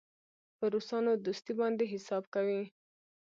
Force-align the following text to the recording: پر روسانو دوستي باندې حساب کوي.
پر 0.57 0.67
روسانو 0.75 1.11
دوستي 1.25 1.53
باندې 1.59 1.83
حساب 1.93 2.23
کوي. 2.33 2.61